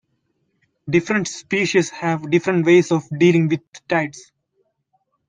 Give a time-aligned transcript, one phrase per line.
[0.89, 4.31] Different species have different ways of dealing with tides.